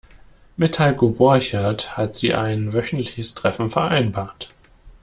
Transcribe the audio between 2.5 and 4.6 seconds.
wöchentliches Treffen vereinbart.